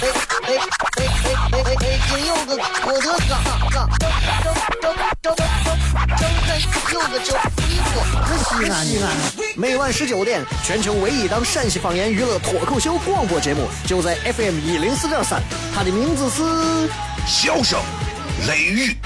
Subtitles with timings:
[0.00, 0.06] 哎
[0.42, 0.54] 哎
[0.96, 1.02] 哎！
[1.50, 3.32] 北京有个郭德纲，
[3.72, 4.08] 张张
[4.40, 5.36] 张张张
[6.16, 6.48] 张开
[6.92, 7.92] 有个叫李波，
[8.38, 9.04] 西安西安。
[9.56, 15.42] 每晚十九点，全球唯一档陕西方言娱乐脱口秀广播节目，就在 FM 一零四点三。
[15.74, 16.42] 它的名字是
[17.26, 17.80] 《笑声
[18.46, 18.96] 雷雨》。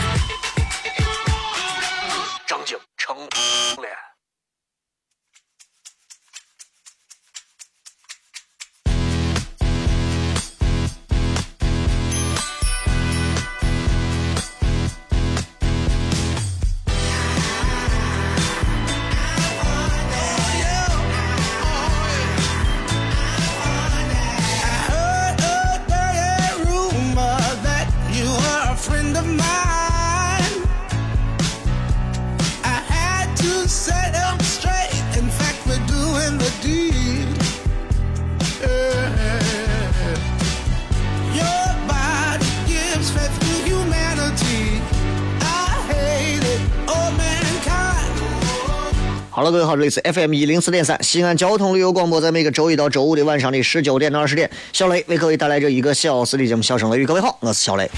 [49.35, 57.05] 好了，各位好，这里是 FM 一零四点三西安交通旅游广播，在每个周一到周五的晚上的十九点到二十点，小雷为各位带来这一个小时的节目《笑声雷雨》。
[57.07, 57.91] 各位好，我是小雷。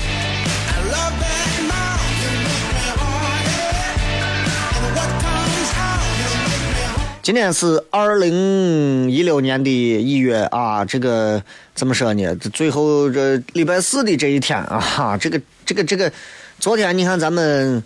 [7.21, 11.43] 今天是二零一六年的一月啊，这个
[11.75, 12.33] 怎么说呢？
[12.37, 16.13] 这最后这礼拜四的这一天啊，这个这个这个，
[16.61, 17.83] 昨天你看咱们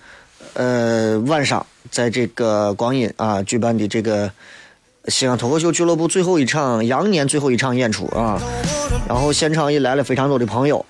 [0.52, 1.64] 呃晚上。
[1.90, 4.30] 在这个光阴啊举办的这个
[5.08, 8.40] 西安脱口秀俱乐部最后一场羊年最后一场演出啊，
[9.08, 10.84] 然后现场也来了非常多的朋友，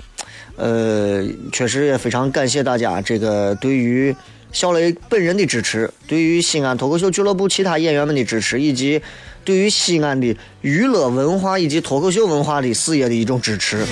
[0.56, 4.14] 呃，确实也非常感谢大家这个对于
[4.50, 9.00] 小雷本人的支持，对于西安脱口秀俱乐部其他演员们的支持，以及
[9.44, 13.84] 对于西安的娱乐文化以及脱口秀文化的事业的一种支持。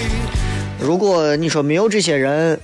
[0.80, 2.58] 如果你说没有这些人，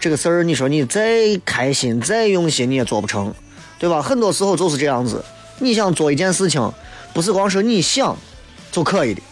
[0.00, 3.34] 这个事儿你说你再开心再用心你也做不成。
[3.78, 4.02] 对吧？
[4.02, 5.24] 很多时候就是这样子。
[5.60, 6.72] 你想做一件事情，
[7.12, 8.16] 不是光说你想
[8.70, 9.22] 就可以的。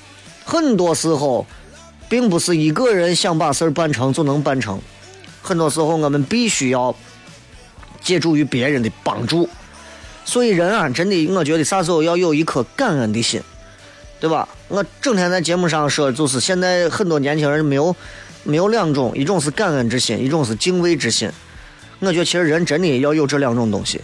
[0.45, 1.47] 很多时候，
[2.09, 4.81] 并不是一个人想把事儿办成就能办成。
[5.43, 6.95] 很多时候，我们必须要
[8.01, 9.49] 借助于别人的帮助。
[10.25, 13.41] 所以，人啊，真的，我觉得啥时候要有一颗感恩的心，
[14.19, 14.49] 对吧？
[14.69, 17.95] 我整天在节目上说，就是现在很多年轻人没有
[18.43, 21.31] 没有两种，一种是感恩之心，一种是敬畏之心。
[22.01, 24.01] 我觉得，其实人真的要有这两种东西。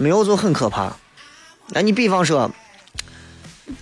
[0.00, 0.90] 没有就很可怕。
[1.68, 2.50] 那你比方说，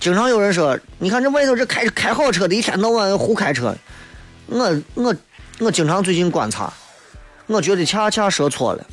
[0.00, 3.72] 经常有人说，你看这外头这开开好车的，一天到晚胡开车。
[4.46, 5.14] 我我
[5.60, 6.72] 我经常最近观察，
[7.46, 8.84] 我觉得恰恰说错了。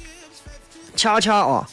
[0.96, 1.68] 恰恰啊，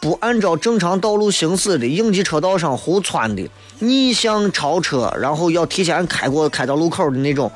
[0.00, 3.46] 不按照正常道路行驶的应急车道上胡窜的
[3.80, 7.52] 逆向超车，然后要提前开过开到路口的那种，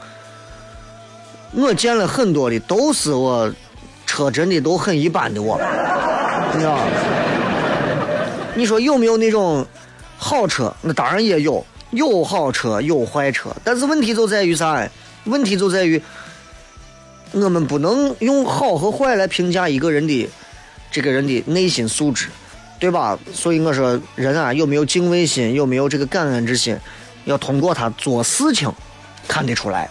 [1.52, 3.50] 我见了很多的，都是我
[4.04, 5.58] 车真的都很一般的我。
[6.54, 6.78] 你知道？
[8.54, 9.66] 你说有没有那种
[10.16, 10.74] 好车？
[10.80, 13.54] 那当然也有，有好车有坏车。
[13.62, 14.88] 但是问题就在于啥？
[15.24, 16.00] 问题就在于
[17.32, 20.28] 我们不能用好和坏来评价一个人的
[20.90, 22.28] 这个人的内心素质，
[22.78, 23.18] 对吧？
[23.34, 26.78] 所以我说，人啊，有没有敬畏心，有没有这个感恩之心，
[27.26, 28.72] 要通过他做事情
[29.28, 29.90] 看得出来。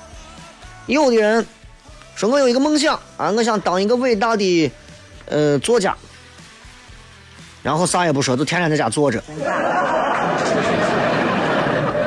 [0.87, 1.45] 有的人
[2.15, 4.71] 说我有一个梦想啊，我想当一个伟大的
[5.27, 5.95] 呃作家。
[7.65, 9.19] 然后啥也不说，就天天在家坐着，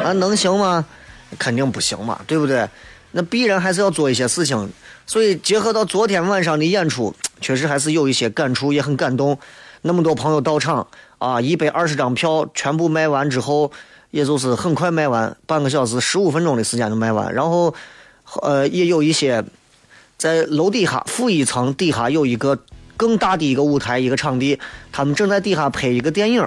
[0.05, 0.87] 啊，能行吗？
[1.37, 2.69] 肯定不行嘛，对不对？
[3.11, 4.71] 那必然还是要做一些事情。
[5.05, 9.37] 所以结合到昨天晚上的演出，确实还是有一些感触，也很感动。
[9.83, 10.87] 那么多朋友到场
[11.19, 13.73] 啊，一百二十张票全部卖完之后，
[14.13, 17.35] 也就是很快卖完，半个小时十五分钟的时间就卖完。
[17.35, 17.75] 然后，
[18.43, 19.45] 呃，也有一些
[20.17, 22.57] 在楼底下负一层底下有一个。
[22.99, 24.59] 更大的一个舞台，一个场地，
[24.93, 26.47] 他们正在底下拍一个电影，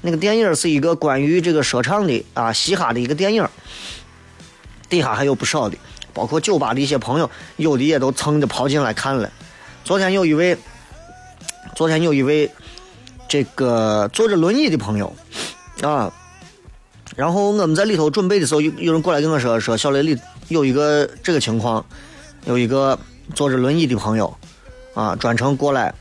[0.00, 3.46] 那个电影是一个关于这个说唱的啊，嘻哈的一个电影。
[4.88, 5.76] 底下还有不少的，
[6.14, 9.30] 包括酒吧的一些朋友，有的也都蹭着跑进来看了。
[9.84, 10.56] 昨天有一位，
[11.74, 12.50] 昨天有一位
[13.28, 15.14] 这个坐着轮椅的朋友
[15.82, 16.12] 啊，
[17.16, 20.16] 然后我们在里头准备的时候，有有人过来跟我说说，小雷里
[20.48, 21.84] 有一个这个情况，
[22.46, 22.98] 有一个
[23.34, 24.36] 坐着轮椅的朋友。
[24.94, 25.92] 啊，专程过来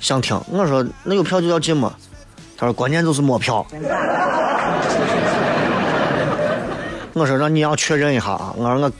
[0.00, 1.94] 想听，我说那有票就要进吗？
[2.56, 3.66] 他说关键就是没票。
[7.12, 8.90] 我说让你要确认一下啊，我说我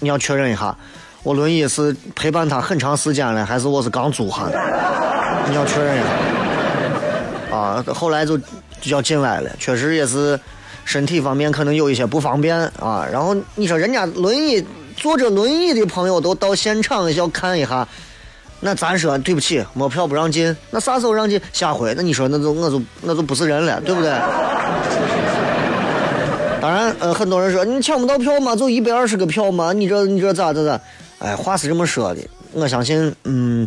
[0.00, 0.76] 你要确认一下，
[1.22, 4.58] 我轮椅是陪伴他很长时间了，还是我是刚租下的？
[5.48, 7.56] 你要确认一下。
[7.56, 8.44] 啊，后来就就
[8.86, 10.38] 要进来了，确实也是
[10.84, 13.06] 身体方面可能有一些不方便啊。
[13.12, 14.64] 然后你说人家轮椅
[14.96, 17.86] 坐着轮椅的朋友都到现场要看一下，
[18.60, 21.40] 那咱说对不起，没票不让进，那啥时候让进？
[21.52, 24.10] 下回那你说那就我就那就不是人了，对不对？
[26.60, 28.54] 当然，呃，很多人说你抢不到票吗？
[28.54, 29.72] 就一百二十个票吗？
[29.72, 30.78] 你这你这咋咋咋？
[31.18, 32.20] 哎，话是这么说的，
[32.52, 33.66] 我相信，嗯，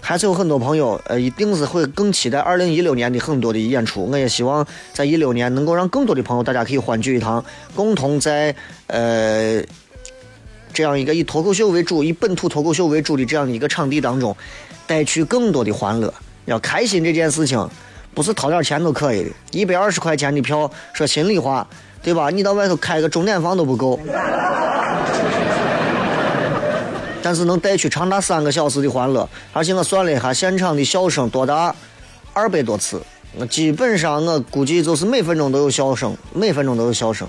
[0.00, 4.04] 还是有很多朋友，呃，一定是会更期待二零一六年的很多的演出。
[4.04, 7.42] 我也希望在一六年能够让更多的朋友，大家可以欢聚一堂，
[7.74, 8.54] 共同在
[8.88, 9.62] 呃
[10.78, 14.36] 这样一个以脱口秀为主、以本土脱口秀为主的这样的一个场地当中，
[14.86, 16.14] 带去更多的欢乐。
[16.44, 17.68] 要开心这件事情，
[18.14, 19.30] 不是掏点钱都可以的。
[19.50, 21.66] 一百二十块钱的票，说心里话。
[22.00, 22.30] 对吧？
[22.30, 23.98] 你到外头开个钟点房都不够，
[27.20, 29.28] 但是能带去长达三个小时的欢乐。
[29.52, 31.74] 而且我算了一下，现场的笑声多达
[32.32, 33.02] 二百多次，
[33.36, 37.26] 我基本上我估计就是每分钟都有笑声，每分钟都有笑声。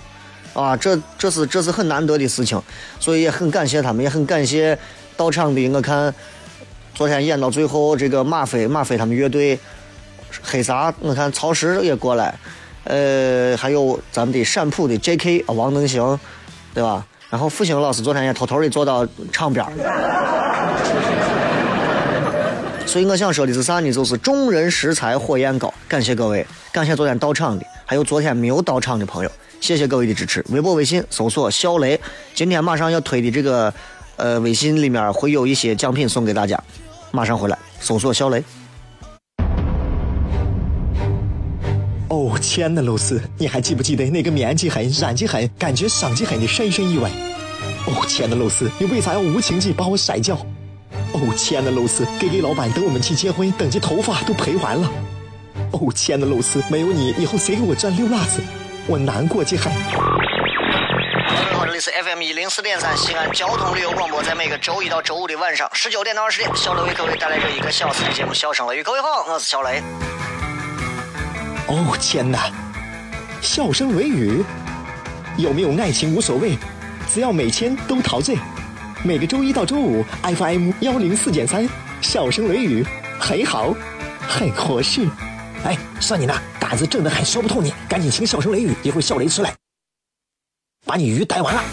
[0.53, 2.61] 啊，这这是这是很难得的事情，
[2.99, 4.77] 所以也很感谢他们，也很感谢
[5.15, 5.69] 到场的。
[5.69, 6.13] 我看
[6.93, 9.59] 昨天演到最后，这个马飞马飞他们乐队，
[10.41, 12.33] 黑撒，我看曹石也过来。
[12.85, 15.43] 呃，还有咱们的陕普的 J.K.
[15.47, 16.19] 王能行，
[16.73, 17.05] 对吧？
[17.29, 19.63] 然后复兴老师昨天也偷偷的坐到场边
[22.87, 23.91] 所以我想说的是啥呢？
[23.91, 30.43] 就是众人拾柴火焰高，感谢各位，感谢昨天到场的，还有昨天没有到场的朋友，谢谢各位的支持。
[30.49, 31.99] 微博、微信搜索“小雷”，
[32.33, 33.73] 今天马上要推的这个
[34.15, 36.61] 呃微信里面会有一些奖品送给大家，
[37.11, 38.43] 马上回来搜索“小雷”。
[42.09, 47.09] 哦，亲爱的露丝，你还记不记得那个面积狠、染技狠、感觉伤及狠的深深意外？
[47.85, 50.35] 哦，亲爱的露丝，你为啥要无情地把我甩掉？
[51.13, 54.91] 哦，亲爱的露丝，G G 老板等我们去结婚，等这头发都赔完了。
[55.71, 58.41] 哦，亲爱的露丝，没有你，以后谁给我赚溜辣子？
[58.89, 59.71] 我难过极狠。
[59.93, 68.81] 各位好，这里是 FM 一零四点三西安交通旅游广播，在每个周一到周五的晚上十九点到二十点，小雷为各位带来这一个小时的节目《笑声雷雨》。
[68.83, 69.83] 各位好，我是小雷。
[71.67, 72.49] 哦天哪！
[73.41, 74.43] 笑声雷雨，
[75.37, 76.57] 有没有爱情无所谓，
[77.07, 78.39] 只要每天都陶醉。
[79.03, 81.69] 每个周一到周五，FM 幺零四点三，
[82.01, 82.83] 笑声雷雨
[83.19, 83.71] 很好，
[84.27, 85.07] 很合适。
[85.63, 86.33] 哎，算你那
[86.69, 89.55] 胆子正的很，说不透你，赶紧请笑声雷雨，一会儿笑雷出来，
[90.85, 91.63] 把你鱼逮完了。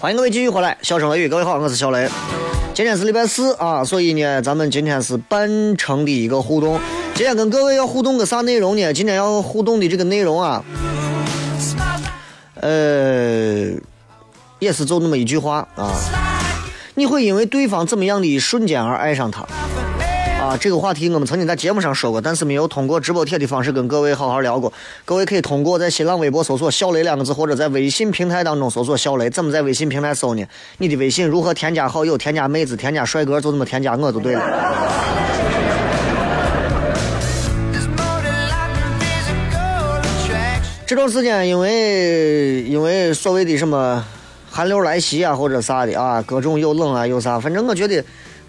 [0.00, 2.08] 欢迎各位继续回来，笑声雷雨，各位好，我是小雷。
[2.72, 6.80] 今天是礼拜四啊，所以呢，咱们今天是半程的一个互动。
[7.14, 8.94] 今天跟各位要互动个啥内容呢？
[8.94, 10.64] 今天要互动的这个内容啊，
[12.54, 13.72] 呃，
[14.58, 15.92] 也是就那么一句话啊，
[16.94, 19.46] 你会因为对方怎么样的一瞬间而爱上他。
[20.40, 24.72] 啊，这个话题我们曾经在节目上说过，但是没有通过直播贴的方式跟各位好好聊过。
[25.04, 29.28] 各位可以通过在新浪微博搜索“小雷”两个字，或者在微信平台当中搜索“小雷”。
[29.30, 30.42] 怎么在微信平台搜呢？
[30.78, 34.42] 你的微信如何添加好友、添加妹子、添加帅哥，就这么添加我就对了。
[40.86, 44.02] 这段时间因为因为所谓的什么
[44.50, 48.02] 寒流来袭啊，或者啥的啊，各种又冷啊又啥，反正我觉得。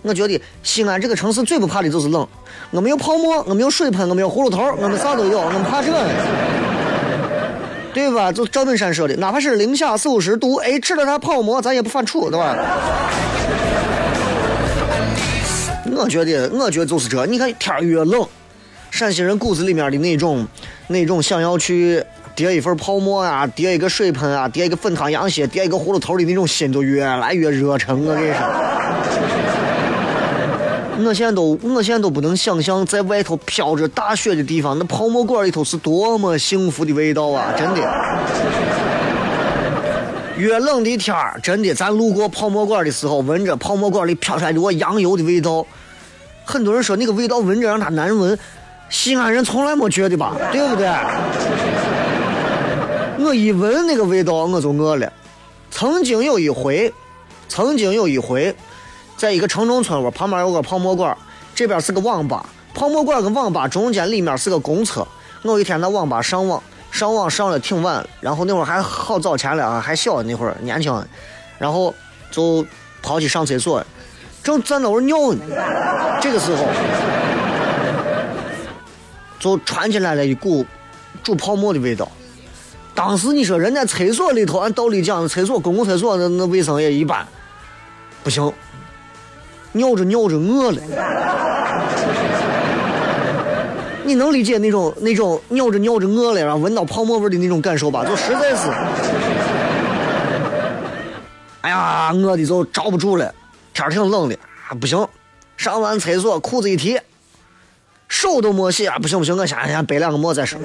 [0.03, 2.27] 我觉得西安这个城市最不怕的就是冷，
[2.71, 5.91] 我没有泡沫，我没有水喷，我没有葫芦头，我们啥都有，我们怕这，
[7.93, 8.31] 对吧？
[8.31, 12.55] 就赵本山说的，哪怕是零下四五十度，哎，吃了它泡沫，咱也不犯怵，对吧？
[15.93, 17.25] 我觉得，我觉得就是这。
[17.27, 18.25] 你看天越冷，
[18.89, 20.47] 陕西人骨子里面的那种、
[20.87, 22.03] 那种想要去
[22.33, 28.03] 叠一份泡沫啊，叠一个水喷啊，叠一个粉汤羊血，叠一个葫芦头的那种心，就越来越热诚。
[28.03, 29.50] 我跟你说。
[30.99, 37.53] 我现在都我现在都不能想象，在外头飘着大雪的地方，那泡沫馆里头是多么幸福的味道啊！
[37.57, 37.81] 真的。
[40.37, 45.65] 越冷的天儿，真的，咱路过泡沫馆的时候，闻着泡沫馆里飘出来的我羊油的味道，
[46.43, 48.37] 很多人说那个味道闻着让他难闻，
[48.89, 50.87] 西安人从来没觉得吧，对不对？
[53.23, 55.11] 我一闻那个味道，我就饿了。
[55.69, 56.91] 曾经有一回，
[57.47, 58.55] 曾经有一回，
[59.21, 61.15] 在一个城中村，我旁边有个泡沫馆，
[61.53, 65.07] 这边是个网吧，泡沫馆跟网吧中间里面是个公厕。
[65.43, 66.59] 我一天在网吧上网，
[66.89, 70.91] 上网上了挺晚，然后那会儿还好早前了啊，还小那会儿年轻，
[71.59, 71.93] 然后
[72.31, 72.65] 就
[73.03, 73.85] 跑去上厕所，
[74.41, 75.45] 正在那会尿呢，
[76.19, 76.65] 这个时候
[79.39, 80.65] 就传进来了一股
[81.21, 82.11] 煮泡馍的味道。
[82.95, 87.23] 当时你说人家厕所里头，按道理讲，厕所公共厕所那那卫生也一般，
[88.23, 88.51] 不行，
[89.73, 90.81] 尿着尿着饿了。
[94.03, 98.03] 你能理解那种那种尿着尿着饿了，然后闻到泡沫味的那种感受吧？
[98.03, 98.69] 就实在是，
[101.61, 103.33] 哎呀，饿的就着不住了。
[103.73, 104.37] 天挺冷的，
[104.79, 105.07] 不行，
[105.55, 106.99] 上完厕所裤子一提，
[108.09, 108.97] 手都没洗啊！
[108.99, 110.59] 不行不行，我先先背两个馍再说。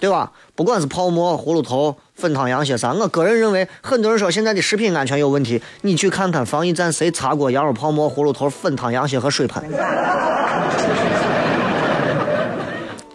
[0.00, 0.32] 对吧？
[0.58, 9.62] 不管是泡馍、葫芦头、粉汤、羊血啥，我个人认为，很多人说现在的食品安全有问题，你去看看防疫站谁擦过羊肉泡馍、葫芦头、粉汤、羊血和水盆？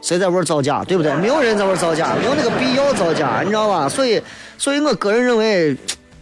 [0.02, 0.86] 谁在玩造假？
[0.86, 1.14] 对不对？
[1.16, 3.90] 没有人在玩造假，没有那个必要造假，你知道吧？
[3.90, 4.24] 所以，
[4.58, 5.76] 所以我个人认为，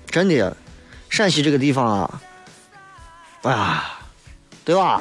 [0.08, 0.58] 真的，
[1.08, 2.22] 陕西这个地方啊，
[3.44, 3.84] 哎呀，
[4.66, 5.00] 对吧？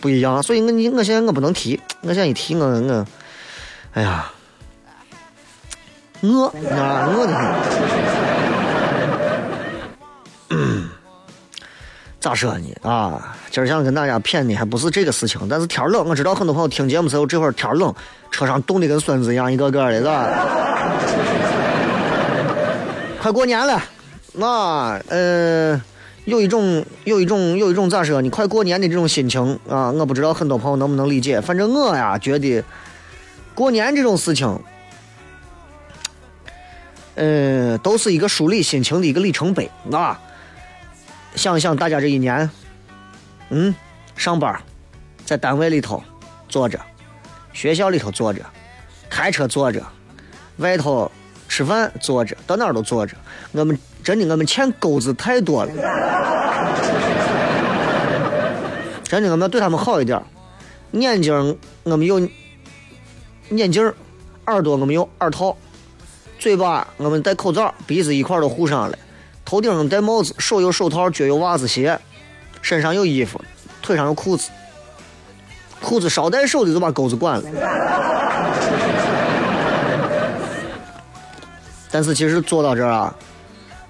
[0.00, 3.06] 不一样，所以我你我现在我不能提，我现在一提我我，
[3.94, 4.30] 哎呀，
[6.20, 7.54] 饿啊饿的很。
[12.20, 13.36] 咋说呢啊？
[13.50, 17.94] 今儿想跟大家骗的还不是这个事情，但是天冷，我知道很多朋友听节目时候这会儿天冷，
[18.30, 20.28] 车上冻得跟孙子一样，一个个的，是吧？
[23.22, 23.82] 快过年了，
[24.32, 25.80] 那嗯。
[26.26, 28.20] 有一种，有一种，有一种咋说？
[28.20, 31.40] 你快过年的这种心情啊，我不知道很多朋友能不能理解。
[31.40, 32.62] 反正我呀，觉得
[33.54, 34.58] 过年这种事情，
[37.14, 40.20] 嗯，都是一个梳理心情的一个里程碑啊。
[41.36, 42.50] 想想大家这一年，
[43.50, 43.72] 嗯，
[44.16, 44.60] 上班，
[45.24, 46.02] 在单位里头
[46.48, 46.80] 坐着，
[47.52, 48.40] 学校里头坐着，
[49.08, 49.80] 开车坐着，
[50.56, 51.08] 外头
[51.48, 53.16] 吃饭坐着，到哪儿都坐着，
[53.52, 53.78] 我们。
[54.06, 55.70] 真的，我们欠钩子太多了。
[59.02, 60.22] 真的，我们要对他们好一点。
[60.92, 62.20] 眼睛我们有
[63.48, 63.92] 眼镜，
[64.46, 65.56] 耳朵我们有耳套，
[66.38, 68.96] 嘴巴我们戴口罩，鼻子一块都护上了，
[69.44, 71.98] 头顶上戴帽子，手有手套，脚有袜子鞋，
[72.62, 73.40] 身上有衣服，
[73.82, 74.50] 腿上有裤子，
[75.82, 77.50] 裤子捎带手的就把钩子管了。
[81.90, 83.12] 但是其实做到这儿啊。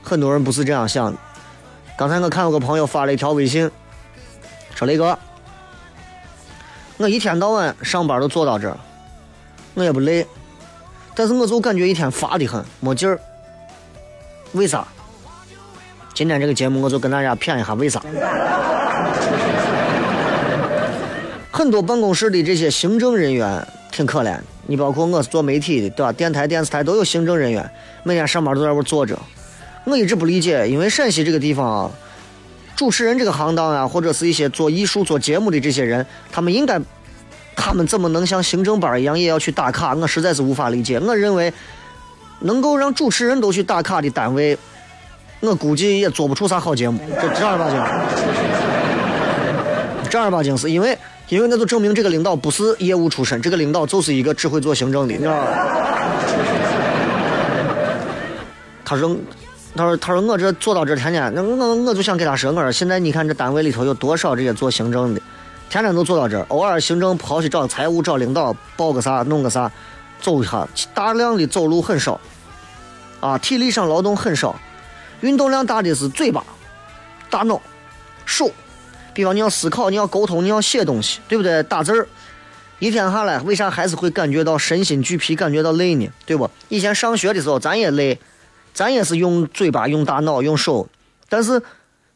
[0.09, 1.19] 很多人不是这样想的。
[1.99, 3.69] 刚才我看有个朋友发了一条微信，
[4.73, 5.19] 说雷哥，
[6.97, 8.79] 我一天到晚上班都坐到这儿，
[9.75, 10.25] 我也不累，
[11.17, 13.19] 但是我就感觉一天乏的很，没劲儿。
[14.53, 14.87] 为啥？
[16.15, 18.01] 今天这个节目我就跟大家谝一下为啥。
[21.51, 26.13] 很多办公室的这些行政人员挺可怜，你包括我是做媒体的，对吧？
[26.13, 27.69] 电台、电视台都有行政人员，
[28.05, 29.19] 每天上班都在那坐着。
[29.87, 31.91] 我一直不理解，因为陕西这个地方啊，
[32.75, 36.77] 主持人这个行当啊，或者是一些做艺术、做节目的这些人，他们应该，
[37.55, 39.95] 他们怎么能像行政班一样也要去打卡？
[39.95, 40.99] 我实在是无法理解。
[40.99, 41.53] 我认为，
[42.41, 44.59] 能够让主持人都去打卡的单位，
[45.39, 46.99] 我估计也做不出啥好节目。
[47.23, 47.81] 这正儿八经，
[50.11, 55.47] 正儿八经是因为，因为那就证明这个领导不是业务出身，这个领导就是一个只会做行政的，你知道吗？
[58.85, 59.17] 他说。
[59.77, 65.21] 他说：“他说我这做到这天天，那我我就想给他说，我说现在你看这单位里头有多少这些做行政的，
[65.69, 69.71] 天天都做到这儿，偶尔行政跑去找财务、找领导报个啥、弄个啥，
[70.21, 72.19] 走一下，大量的走路很少，
[73.21, 74.59] 啊，体力上劳动很少，
[75.21, 76.43] 运动量大的是嘴巴、
[77.29, 77.61] 大脑、
[78.25, 78.51] 手，
[79.13, 81.63] 比方你要思考、你要沟通、你要写东西，对不对？
[81.65, 82.09] 打字儿，
[82.79, 86.09] 一天下来，为啥还是会感觉到身心俱疲，感觉到累呢？
[86.25, 86.51] 对不？
[86.69, 88.19] 以前上学的时候，咱也累。”
[88.77, 90.87] 咱也是用嘴巴、用大脑、用手，
[91.31, 91.63] 但是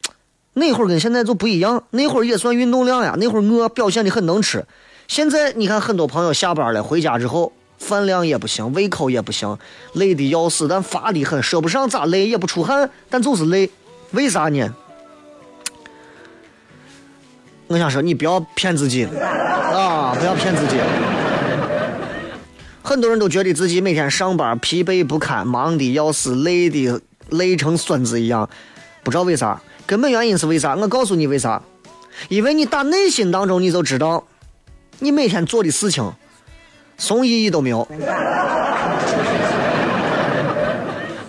[0.52, 1.82] 那会儿跟现在就不一样。
[1.88, 4.66] 那会儿也算运动量呀，那会儿我表现的很能吃。
[5.08, 9.56] 现在你看，很多朋友下班了回家之后，饭量也不行，胃口也不行，
[9.94, 13.70] 累的要死，但乏的很，说不上咋累，也不出汗，但就是累。
[14.10, 14.74] 为啥呢？
[17.68, 20.14] 我想说，你不要骗自己啊！
[20.14, 20.76] 不要骗自己。
[22.82, 28.48] 很多人都觉得自己每天上班疲惫不堪，忙的要死，累的累成孙子一样。
[29.02, 30.74] 不知道为啥，根本原因是为啥？
[30.74, 31.62] 我告诉你为啥？
[32.28, 34.24] 因为你打内心当中你就知道，
[34.98, 36.12] 你每天做的事情，
[36.98, 37.86] 什意义都没有。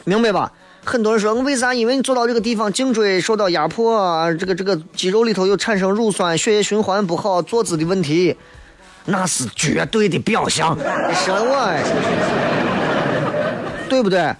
[0.03, 0.51] 明白吧？
[0.83, 1.73] 很多人说我为啥？
[1.73, 8.35] 因为你坐到这个地方，颈椎受到压迫，这个这个肌肉里头又产生乳酸，血液循环不好，坐姿的问题，
[9.05, 10.77] 那是绝对的表象。
[10.77, 11.69] 你说我，
[13.89, 14.33] 对不对？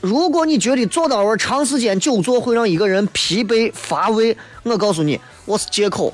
[0.00, 6.12] 如果你觉得坐到位长时间久坐会让一个人疲惫乏味，我告诉你，我是借口，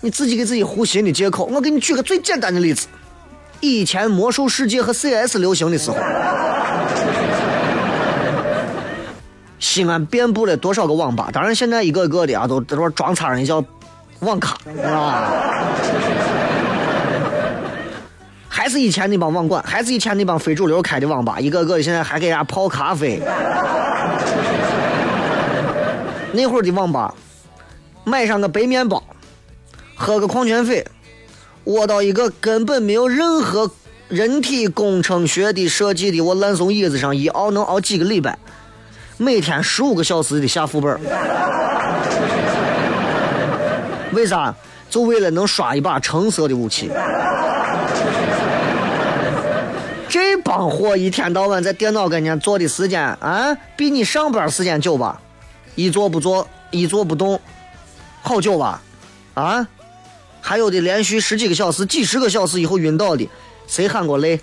[0.00, 1.44] 你自己给自己胡心的借口。
[1.44, 2.86] 我给你举个最简单的例子，
[3.60, 5.98] 以前魔兽世界和 CS 流行的时候。
[9.58, 11.28] 西安遍布了多少个网吧？
[11.30, 13.62] 当然，现在一个一个的啊，都都装叉人叫
[14.20, 15.30] 网咖，啊。
[18.56, 23.20] 还是以前那帮网管，还是以前那帮非主流开的网吧，一个个的现在还给人家泡咖啡。
[26.32, 27.14] 那会儿的网吧，
[28.04, 29.02] 买上个白面包，
[29.94, 30.86] 喝个矿泉水，
[31.64, 33.70] 窝到一个根本没有任何
[34.08, 38.38] 人体工程学的设计的我烂怂椅子上，一熬能熬几个礼拜。
[39.18, 40.98] 每天十五个小时的下副本
[44.12, 44.54] 为啥？
[44.88, 46.90] 就为了能刷一把橙色的武器。
[50.08, 55.20] 这帮货一天到晚在电脑跟前坐的时间啊，比你上班时间久吧？
[55.74, 57.38] 一坐不坐，一坐不动，
[58.22, 58.80] 好久吧？
[59.34, 59.66] 啊？
[60.40, 63.28] 还有的连续十几个小时、几十个小时以后晕倒的，
[63.66, 64.40] 谁喊过累？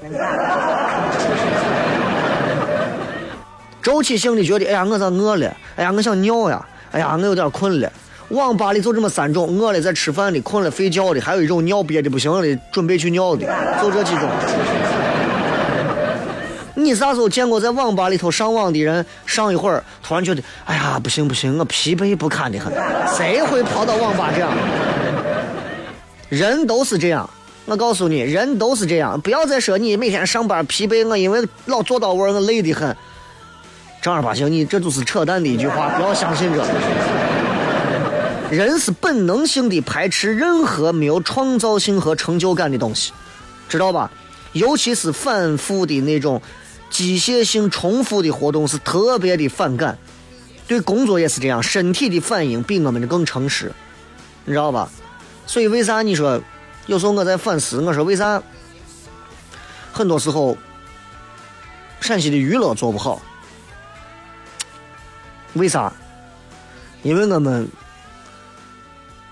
[3.81, 5.55] 周期性的觉得，哎呀，我咋饿了？
[5.75, 6.65] 哎呀，我想尿呀！
[6.91, 7.91] 哎呀，我有点困了。
[8.29, 13.45] 网吧里就这么三种：饿了在吃饭的，困了睡觉的，还有一种尿憋的不行了，准备去尿的，
[13.81, 14.29] 就这几种。
[16.83, 22.73] 你啥时候见过在网吧里头上网的人上一会儿，突然觉得，哎呀，不行不行，我疲惫不堪的很。
[23.15, 24.51] 谁会跑到网吧这样？
[26.29, 27.29] 人都是这样。
[27.65, 29.19] 我告诉你，人都是这样。
[29.21, 32.95] 不要再说你每天上班疲惫，我因为老坐到位，我累得很。
[34.01, 36.61] 正儿八经，你这就是扯淡的一句话，不要相信这。
[38.53, 43.13] 人是本能性的排斥任何没有创造性和成就感的东西，
[43.69, 44.11] 知道吧？
[44.51, 46.39] 尤其是反复的那种
[46.93, 49.97] 机械性、重复的活动是特别的反感。
[50.67, 53.73] 对工作也是这样，身体的反应比我们的更诚实，
[54.45, 54.87] 你知道吧？
[55.47, 56.39] 所以为啥你说
[56.85, 58.41] 有时候我在反思，我说为啥
[59.91, 60.55] 很多时候
[61.99, 63.19] 陕西的娱乐做不好？
[65.53, 65.91] 为啥？
[67.01, 67.67] 因为我们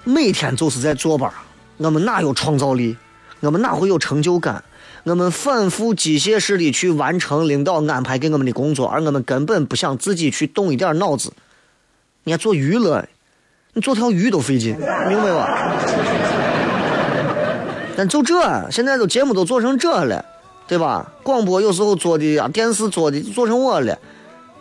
[0.04, 1.32] 每天就是在坐班，
[1.78, 2.98] 我们哪有创造力？
[3.40, 4.64] 我们哪会有成就感？
[5.04, 11.34] 我们反复机械式的去完成领导安排给我们的工作，而我们根本不想自己去动一点脑子。
[12.24, 13.08] 你看做娱乐，
[13.74, 14.76] 你做条鱼都费劲，
[15.08, 15.74] 明白吧？
[17.98, 20.24] 但就这，现在都节目都做成这了，
[20.68, 21.12] 对吧？
[21.24, 23.98] 广播有时候做的呀，电视做的做成我了。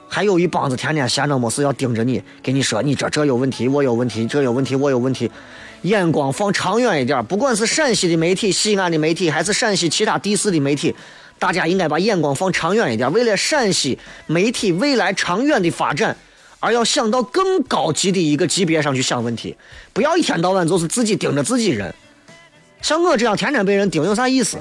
[0.09, 5.31] 还有一帮子天天闲着没事要盯着你，给你说你这这有问题，我有问题，这有问题，我有问题。
[5.83, 10.95] 眼光放长远一点，不管是陕西的媒体、西安的媒体，还是陕西其他地市的媒体，
[11.39, 16.17] 大家应该把眼光放长远一点，为了陕西媒体未来长远的发展，
[16.59, 19.57] 而要想到更高级的一个级别上去想问题，
[19.93, 21.95] 不要一天到晚就是自己盯着自己人。
[22.83, 24.59] 像我这样天天被人盯有啥意思？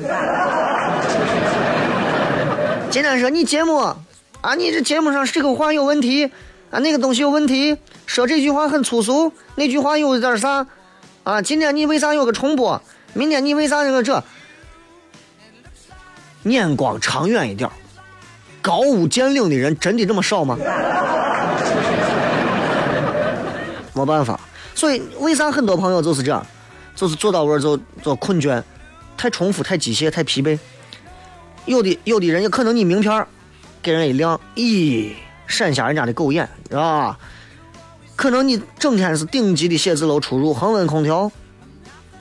[2.90, 3.94] 今天说你节目。
[4.42, 6.24] 啊，你这节目上这个话有问题，
[6.72, 10.66] 啊，那个东西有问题，说这句话很粗俗，那句话有点啥？
[11.30, 12.82] 啊，今天你为啥有个重播？
[13.14, 14.24] 明天你为啥这个这？
[16.44, 17.70] 眼光长远一点，
[18.64, 20.58] 高屋建瓴的人真的这么少吗？
[23.94, 24.40] 没办法，
[24.74, 26.44] 所以为啥很多朋友就是这样，
[26.96, 28.64] 就是做到位就就困倦，
[29.16, 30.58] 太重复、太机械、太疲惫。
[31.66, 33.28] 有的有的人也可能你名片
[33.84, 35.12] 给人一亮，咦，
[35.46, 37.20] 闪瞎人家的狗眼，是吧？
[38.20, 41.32] 可能你整天是顶级的写字楼出入，恒温空调，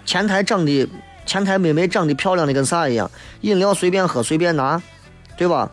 [0.07, 0.89] 前台长得
[1.27, 4.81] 前台妹妹长得漂亮的跟啥一样，饮料随便喝随便拿，
[5.37, 5.69] 对吧？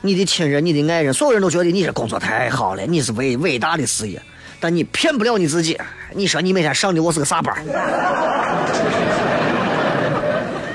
[0.00, 4.22] 你的亲人、你的爱人，所有人都觉得你这工作太好了，你是伟伟大的事业，
[4.58, 5.78] 但你骗不了你自己。
[6.14, 7.54] 你说你每天上的我是个啥班？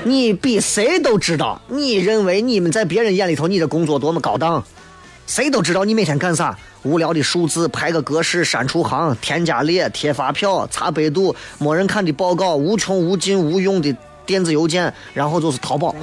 [0.04, 4.62] 你比谁都知道，你认为你们在别人眼里头你的工作多么高档，
[5.26, 6.56] 谁都知道你每天干啥。
[6.82, 15.94] 无聊的数字，排个格式，删除行，添加列，贴发票，查百度，没人看的报告，无穷无尽无用的电子邮件，然后就是淘宝。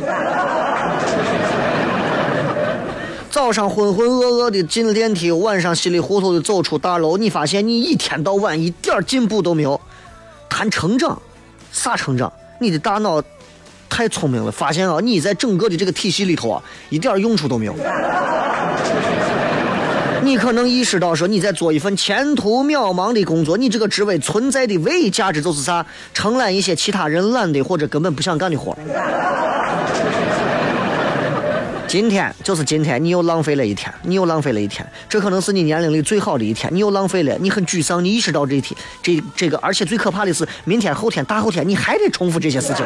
[3.29, 9.79] 早上浑浑噩噩的进电梯，晚上稀里糊涂的走出大楼，你发现你一天到晚一点进步都没有。
[10.49, 11.21] 谈成长，
[11.71, 12.33] 啥成长？
[12.59, 13.21] 你的大脑
[13.91, 17.75] 太聪明了，发现啊，你在整个的这个体系里头啊，一点用处都没有。
[20.23, 25.85] 你可能意识到说你在做一份前途渺茫的工作，你这个职位存在的唯一价值就是啥？
[26.13, 28.75] 承揽一些其他人懒的或者根本不想干的活。
[31.91, 38.73] 今天就是今天，你又浪费了一天，你又浪费了一天，这可能是你年龄里最好的一天，你又浪费了，你很沮丧，你意识到这一天，
[39.03, 42.85] 这这个，而且最可怕的是，明天、后天、大后天，你还得重复这些事情。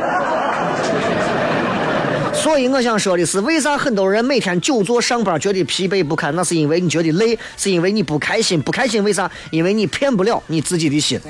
[2.33, 6.35] 所以我想说的是，为啥很多人每天久坐上班觉得疲惫不堪？
[6.35, 8.59] 那是因为你觉得累，是因为你不开心。
[8.59, 9.29] 不开心为啥？
[9.51, 11.21] 因为你骗不了你自己的心。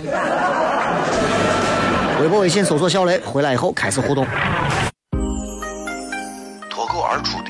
[2.22, 4.26] 微博、微信搜索“小雷”，回来以后开始互动。
[6.70, 7.50] 脱口而出的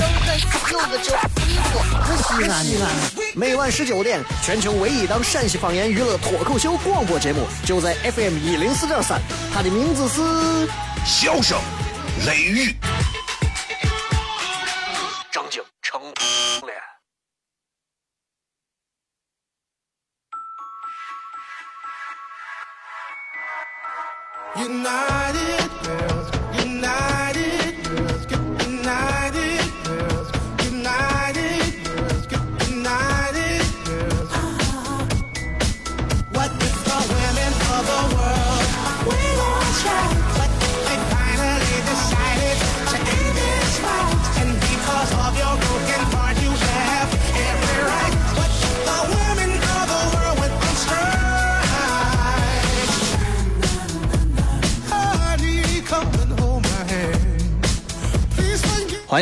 [0.70, 1.06] 有个叫
[1.36, 1.74] 李波，
[2.06, 2.86] 是西安的。
[3.34, 9.20] 每晚十九点，全球唯一档陕西方言娱乐脱口秀广播节目，就在 FM 一零四点三。
[9.52, 10.20] 它的名字是
[11.04, 11.58] 《笑声
[12.26, 12.74] 雷雨》。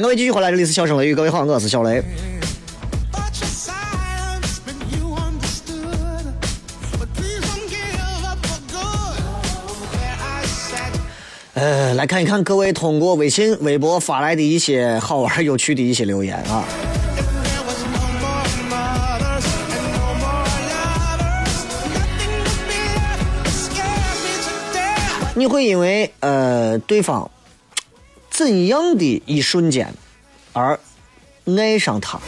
[0.03, 2.03] 各位继续回来，这里是笑声雷雨，各位好，我是小雷。
[11.55, 16.65] 呃，来看一看各位通过微信、微博发来的一些好玩、有趣的一些留言啊。
[25.37, 27.31] 你会因为呃对方？
[28.33, 29.93] 怎样的一瞬间
[30.55, 30.81] 而
[31.45, 32.19] 爱上他？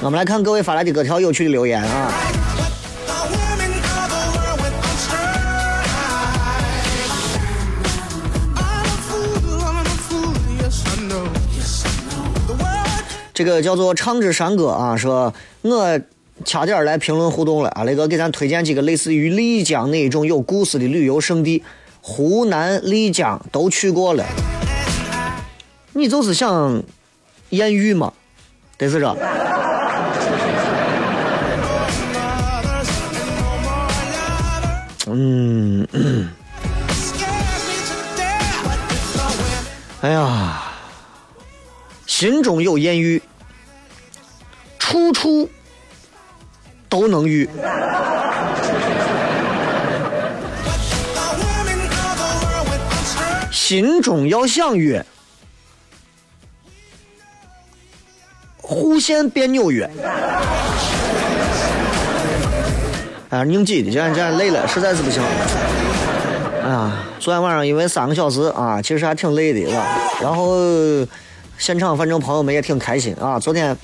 [0.00, 2.10] 我们来看各位发来的各条有趣的留言啊！
[13.34, 16.00] 这个叫做唱之山歌啊，说我
[16.42, 21.62] 掐点来评论互动了啊，雷哥给咱推荐几个类似于丽江那种有故事的旅游胜地。
[22.10, 24.24] 湖南丽江都去过了，
[25.92, 26.82] 你就是想
[27.50, 28.10] 艳遇嘛？
[28.78, 29.16] 得是这。
[35.06, 35.86] 嗯，
[40.00, 40.62] 哎呀，
[42.06, 43.22] 心中有艳遇，
[44.78, 45.50] 处处
[46.88, 47.46] 都能遇。
[53.68, 55.04] 心中要想约，
[58.62, 59.84] 弧线变纽约。
[63.28, 65.22] 哎呀，拧挤的，今天今天累了，实在是不行。
[66.64, 69.86] 哎呀，昨天晚上因为三个小时啊，其实还挺累的，是吧？
[70.22, 70.56] 然后
[71.58, 73.38] 现场反正朋友们也挺开心啊。
[73.38, 73.76] 昨天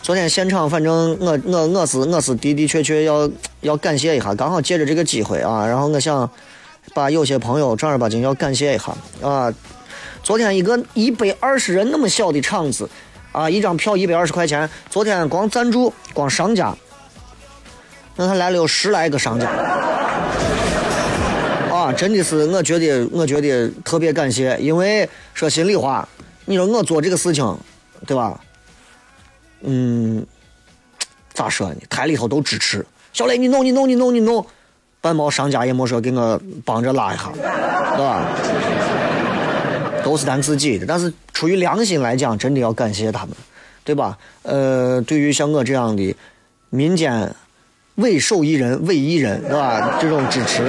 [0.00, 6.26] 昨天现场反正我我我是我是的的确确要要感谢一下，刚好借着这个机会啊，然后我想。
[6.94, 9.52] 把有些朋友正儿八经要感谢一下啊！
[10.22, 12.88] 昨天一个一百二十人那么小的场子
[13.32, 14.68] 啊，一张票一百二十块钱。
[14.90, 16.74] 昨天光赞助光商家，
[18.16, 19.48] 那他来了有十来个商家
[21.70, 21.92] 啊！
[21.92, 26.08] 真的是，我觉得我觉得特别感谢，因为说心里话，
[26.44, 27.56] 你说我做这个事情，
[28.06, 28.40] 对吧？
[29.60, 30.26] 嗯，
[31.34, 31.76] 咋说呢？
[31.88, 34.46] 台里头都支持，小雷你弄你弄你弄你弄，
[35.06, 37.30] 半毛商家也没说给我帮着拉一下，
[37.96, 38.26] 对吧？
[40.02, 43.36] 都是咱自己的，但是出于良心来讲，真的要感谢他们，
[43.84, 44.18] 对吧？
[44.42, 46.16] 呃，对于像我这样的
[46.70, 47.32] 民间
[47.94, 49.96] 伪手艺人、伪艺人，对吧？
[50.00, 50.64] 这种支持，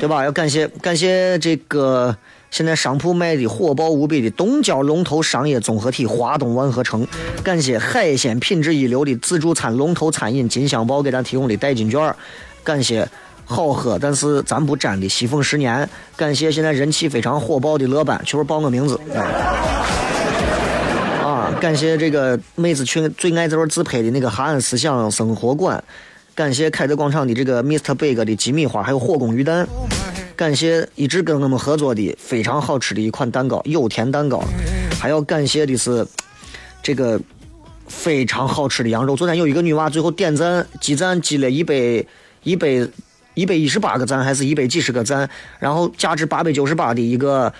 [0.00, 0.24] 对吧？
[0.24, 2.16] 要感谢感谢这个。
[2.56, 7.06] 现在商铺卖的火爆无比的东郊龙头商业综合体华东万和城，
[7.44, 12.14] 感谢海鲜品质一流的自助餐龙头餐饮金香堡给咱提供的代金券，
[12.64, 13.06] 感谢
[13.44, 18.98] 好喝但是咱不沾的西凤十年，感谢现在人气非常火爆的乐班，求报个名字。
[21.22, 25.84] 啊，感谢这个妹子去最爱在这自拍的那个哈恩思想生活馆，
[26.34, 27.94] 感谢凯德广场的这个 Mr.
[27.94, 29.68] Big 的鸡米花，还有火宫鱼蛋。
[30.36, 34.42] 感谢一直跟我们合作的非常好吃的一款蛋糕——有甜蛋糕。
[35.00, 36.06] 还要感谢的是
[36.82, 37.18] 这个
[37.88, 39.16] 非常好吃的羊肉。
[39.16, 41.74] 昨天有一个女娃最后点赞积赞积了一百
[42.42, 42.68] 一百
[43.32, 47.52] 一百一十八个赞，还是一百几十个赞，然后价值八百九十八的一个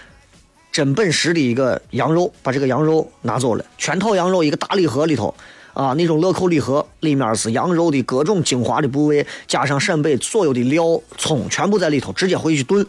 [0.70, 5.34] 真本实的一个羊肉，把这个羊肉拿走了，全套羊肉一个大礼盒里头。
[5.76, 12.84] 啊，那种乐扣礼盒里面是羊肉的各种精华的部位，加上陕北所有的料、葱，全部在里头，直接回去炖，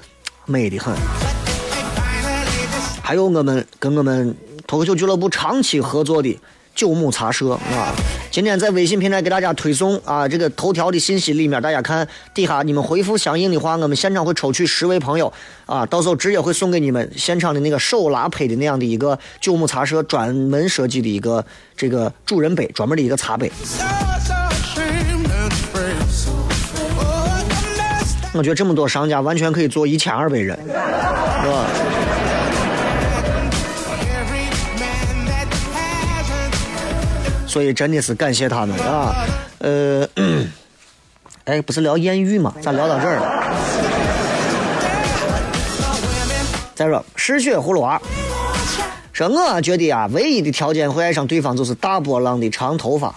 [0.45, 0.95] 美得很。
[3.03, 4.33] 还有我们跟我们
[4.65, 6.39] 脱口秀俱乐部长期合作的。
[6.77, 7.91] 九牧茶社啊，
[8.29, 15.33] 今天在微信平台给大家推送啊，这个头条的信息里面，大家看底下你们回复相应的话，我们现场会抽取十位朋友
[15.65, 21.43] 啊，到时候直接会送给你们现场的那个手拉胚的那样的一个九牧茶社专门设计的一个
[21.75, 23.51] 这个主人杯，专门的一个茶杯。
[28.33, 30.71] 我觉得这么多商家完全可以做一千二百人，是
[31.49, 31.65] 吧？
[37.47, 39.15] 所以真的是感谢他们啊，
[39.59, 40.07] 呃，
[41.45, 42.53] 哎，不是聊艳遇吗？
[42.61, 43.43] 咋聊到这儿了？
[46.75, 47.99] 再说失血葫芦娃，
[49.11, 53.15] 说我觉得啊，唯一的条件会爱上对方就是大波浪的长头发。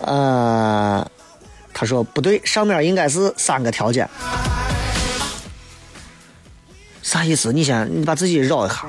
[0.00, 1.06] 呃，
[1.74, 4.08] 他说不对，上面应该是三个条件。
[7.02, 7.52] 啥意思？
[7.52, 8.86] 你先你把自己绕一下。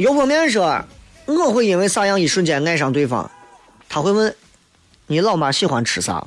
[0.00, 0.82] 油泼面说
[1.28, 3.30] ：“我会因为啥样一瞬间爱上对方？”
[3.86, 4.34] 他会问
[5.08, 6.26] ：“你老妈喜欢吃啥？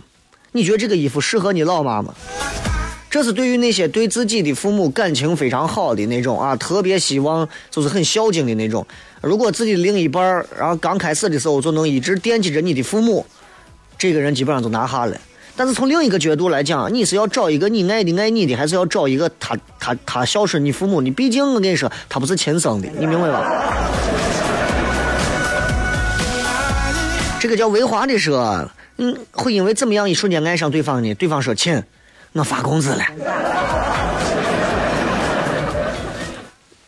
[0.52, 2.14] 你觉得这个衣服适合你老妈吗？”
[3.10, 8.86] 这是对于那些对自己的父母感情非常好的那种啊，特别希望就是很孝敬的那种。
[9.22, 13.26] 如果自己另一半儿，然后刚开始的时候就能一直惦记着你的父母，
[13.98, 15.20] 这个人基本上就拿下了。
[15.56, 21.00] 但是从另一个角度来讲，你是要找一个你爱的爱你的，还是要找一个他他他孝顺你父母？
[21.00, 23.52] 你毕竟我跟你说，他不是亲生的，你明白吧？
[27.40, 31.14] 这个叫维华的说，嗯，会因为怎么样一瞬间爱上对方呢？
[31.14, 31.84] 对方说：“亲，
[32.32, 33.04] 我发工资了。”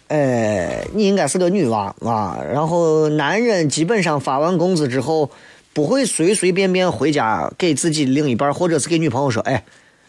[0.07, 2.39] 哎，你应该是个女娃啊。
[2.51, 5.29] 然后男人基本上发完工资之后。
[5.75, 9.61] 不会随随便便回家给自己另一半，或者是给女朋友说：“哎，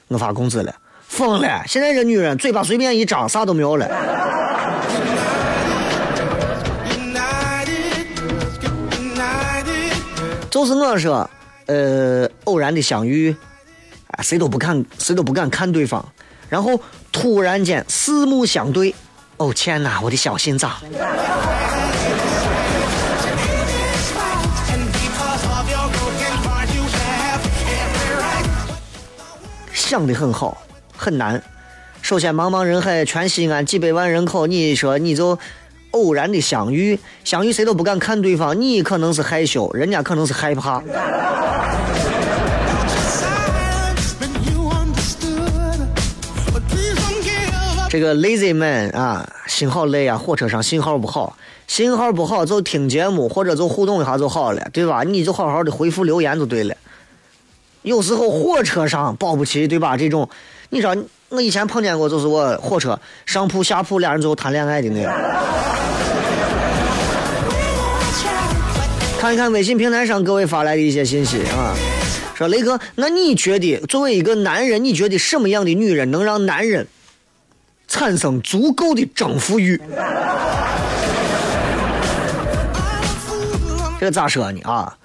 [0.07, 0.73] 我发工资了。”
[1.09, 1.65] 疯了！
[1.67, 3.89] 现在这女人嘴巴随便一张，啥都没有了。
[10.49, 11.29] 就是我说，
[11.67, 13.35] 呃，偶然的相遇，
[14.13, 16.05] 啊，谁都不看，谁都不敢看对方，
[16.49, 18.95] 然后突然间四目相对，
[19.37, 20.71] 哦天哪，我的小心脏！
[29.87, 30.61] 想的很好，
[30.97, 31.41] 很难。
[32.03, 35.39] 首先，茫茫人海，全西安几百万人口，你说你就
[35.93, 40.83] 偶然的相遇，相遇谁都不敢看对方，你可能是害羞，人家可能是害怕。
[47.89, 51.37] 这个 lazy man 啊，心好累啊，火车上信号不好，
[51.69, 55.05] 信号不好就听节目或者就互动一下就好了，对吧？
[55.05, 56.75] 你就好好的回复留言就对了。
[57.87, 59.97] 有时候火车上保不齐，对吧？
[59.97, 60.29] 这种，
[60.71, 60.97] 你知道，
[61.29, 65.13] 我以前碰见过，就是我火车上铺下铺俩人最后谈恋爱的那样。
[69.21, 71.77] 看一看微信平台上各位发来的一些信息啊，
[72.35, 76.89] 说雷哥，那你觉得作为一个男人，你觉得什么样的女人能让男人
[77.87, 79.81] 产生足够的征服欲？
[84.01, 84.61] 这个咋说呢？
[84.65, 84.99] 啊，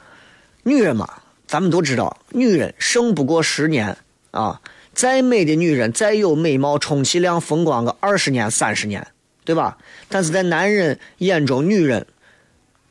[0.64, 1.08] 女人嘛。
[1.52, 3.98] 咱们都知道，女人生不过十年
[4.32, 4.62] 啊，
[4.94, 9.06] 再美的女人，再有美貌，充其量风光个二十年、三十年，
[9.44, 9.78] 对吧？
[10.08, 12.08] 但是在男人眼中，女人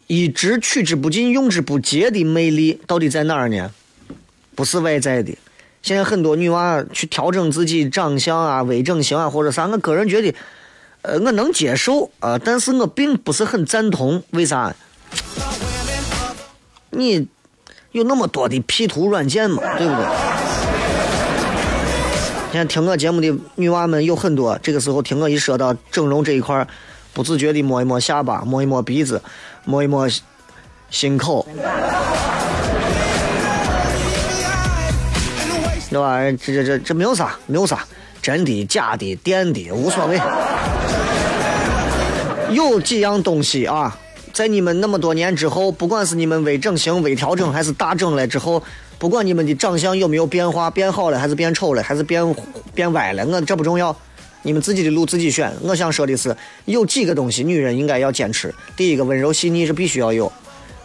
[0.09, 3.73] 一直取之不尽、用之不竭的魅力，到底在哪儿呢？
[4.55, 5.35] 不是外在的。
[5.81, 10.35] 现在很多女娃去调整自己长相啊、微整形啊或者啥，我个人觉得，
[11.01, 14.23] 呃，我能接受啊，但是我并不是很赞同。
[14.33, 14.77] 为啥？
[16.90, 17.27] 你
[17.92, 20.05] 有那么多的 P 图软件嘛，对不对？
[22.53, 26.64] 现在听我节目的女娃们有很多，这个时候听我一说到整容这一块
[27.12, 29.20] 不自觉的摸一摸下巴，摸一摸鼻子，
[29.64, 30.09] 摸一摸
[30.88, 31.44] 心口。
[35.90, 37.85] 这玩意儿，这这这这没有啥，没有啥，
[38.22, 40.20] 真的假的垫的无所谓。
[42.53, 43.98] 有几样东西啊，
[44.32, 48.62] 在你们那么多年之后，不管是你们微整形、微调整，还是大整了之后，
[48.98, 52.34] 不管你们的长相有没有变化，变好了还是变丑了，还是变
[52.74, 53.94] 变歪了，我这不重要，
[54.42, 55.52] 你们自己的路自己选。
[55.62, 58.54] 我想说的是，有几个东西女人应该要坚持。
[58.76, 60.30] 第一个，温柔细腻是必须要有，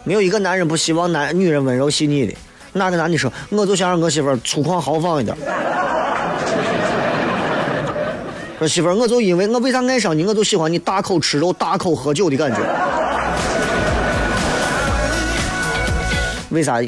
[0.04, 2.34] 没有一个男人不希望男女人温柔细腻的。
[2.72, 5.36] 哪个男的说，我就想让我媳妇粗犷豪放一点。
[8.58, 12.58] 说媳妇儿，我就因为我为啥爱上你，我就喜欢你大口吃肉、大口喝酒的感觉。
[16.50, 16.80] 为啥？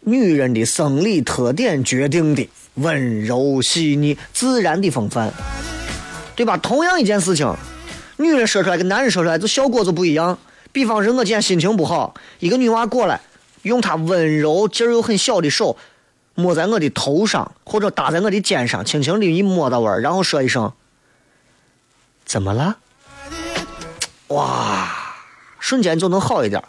[0.00, 5.32] 女人的生理特点决定的温柔细腻、自然的风范，
[6.36, 6.56] 对吧？
[6.56, 7.52] 同样一件事情，
[8.16, 10.38] 女人说出来跟男人说出来，就效果就不一样。
[10.70, 13.20] 比方说，我今天心情不好，一个女娃过来。
[13.62, 15.76] 用她温柔劲儿又很小的手
[16.36, 20.72] 摸在我的头上，或者搭在我的肩上，轻轻的一摸到位然后说一声
[22.24, 22.76] ：“怎么了？”
[24.28, 24.88] 哇，
[25.58, 26.62] 瞬间就能好一点。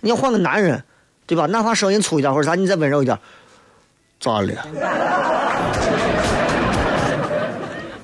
[0.00, 0.84] 你要换个男人，
[1.26, 1.46] 对吧？
[1.46, 3.18] 哪怕声音粗一点或者啥，你再温柔一点，
[4.20, 4.52] 咋了？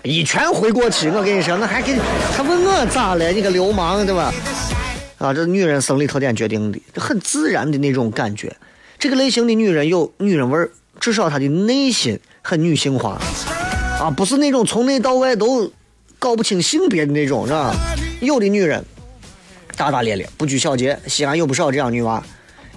[0.05, 1.95] 一拳挥过去，我跟你说，我还给
[2.35, 3.29] 他问我咋了？
[3.31, 4.33] 你个流氓，对吧？
[5.19, 8.57] 啊，这女人生理特点决定的，很自然的那种感觉。
[8.99, 13.21] 这个类型的女人有女人味儿，至少她的内心很女性化，
[14.01, 15.71] 啊，不是那种从内到外都
[16.19, 17.75] 搞不清性别的那种，是吧？
[18.21, 18.83] 有的女人
[19.77, 22.23] 大大咧咧，不拘小节，西安有不少这样女娃。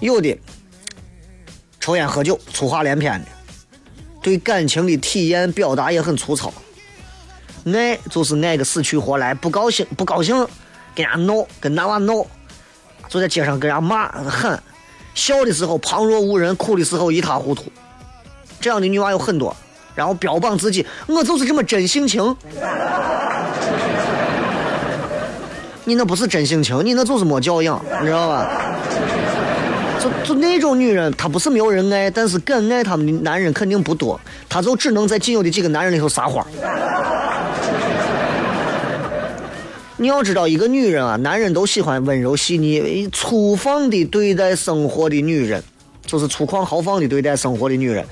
[0.02, 0.36] 有的
[1.78, 3.26] 抽烟喝酒，粗话连篇的，
[4.20, 6.52] 对感情的体验表达也很粗糙。
[7.66, 10.36] 爱就是爱个死去活来，不高兴不高兴。
[10.94, 12.26] 跟人家闹，跟男娃闹，
[13.08, 14.60] 就在街上跟人家骂喊，
[15.14, 17.64] 笑的时候旁若无人，哭的时候一塌糊涂。
[18.60, 19.56] 这样的女娃有很多，
[19.94, 22.36] 然后标榜自己，我就是这么真性情。
[25.84, 28.76] 你那不是真性情，你那就是没教养，你知道吧？
[30.02, 36.44] 就就那种女人，她不是没有人爱，但是敢爱她们的男人肯定不多，她就只能在仅有的几个男人里头撒欢。
[39.98, 45.62] 你要知道，一个女人啊，男人都喜欢温柔细腻、粗放的对待生活的女人，
[46.04, 48.04] 就是粗犷豪放的对待生活的女人，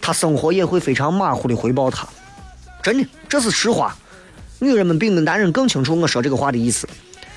[0.00, 2.06] 她生活也会非常马虎的回报她。
[2.80, 3.96] 真的，这是实话。
[4.60, 6.88] 女人们比男人更清楚我说这个话的意思。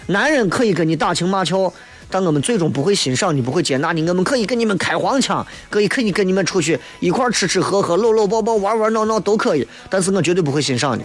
[0.06, 1.74] 男人可以跟你打情骂俏，
[2.10, 4.08] 但我们最终不会欣赏你，不会接纳你。
[4.08, 11.04] 我们可以跟你们开黄腔，可以可以跟你们出去一块吃吃喝喝、搂搂抱抱、玩玩闹闹都可以，但是我绝对不会欣赏你。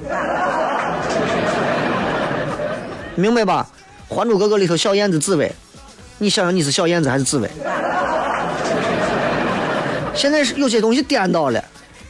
[3.15, 3.69] 明白吧？
[4.15, 5.53] 《还珠格格》里头小燕子紫薇，
[6.19, 7.51] 你想想你是小燕子还是紫薇？
[10.15, 11.62] 现在是有些东西颠倒了，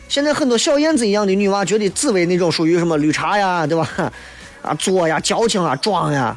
[0.09, 3.89] 现在很多小燕子一样的女娃觉得紫薇那种属于什么绿茶呀，对吧？
[4.61, 6.37] 啊，作呀，矫情啊，装呀。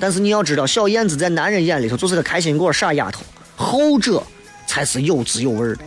[0.00, 3.20] 但是你要知道，小燕子在男人眼里头就是个开心果、傻丫头，
[3.54, 4.22] 后者
[4.66, 5.78] 才是有滋有味的。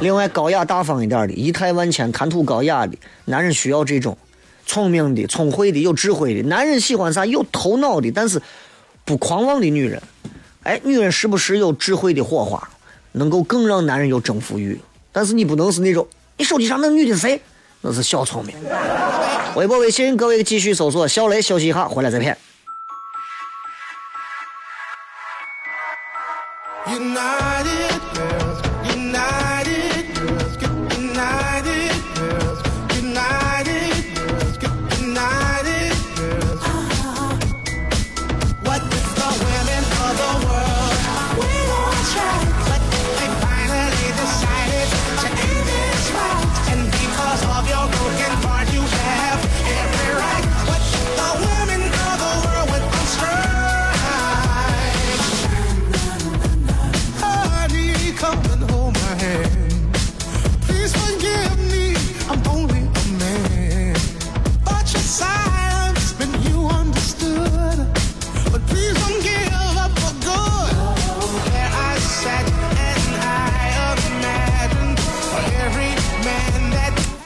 [0.00, 4.18] 另外，高雅大方一点的，仪态万千、谈吐高雅的男人需要这种。
[4.64, 7.26] 聪明的、聪慧的、有智慧的男人喜欢啥？
[7.26, 8.40] 有头脑的，但是
[9.04, 10.02] 不狂妄的女人。
[10.62, 12.70] 哎，女人时不时有智慧的火花，
[13.12, 14.80] 能够更让男人有征服欲。
[15.10, 17.40] 但是你不能是那种，你手机上那女的谁？
[17.82, 18.56] 那是小聪明。
[19.54, 22.36] 微博微信各位继续搜索小雷休息一下回来再骗。